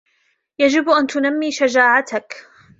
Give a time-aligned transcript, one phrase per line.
[0.59, 2.47] يجب أن تُنَمِّيَ شجاعتك.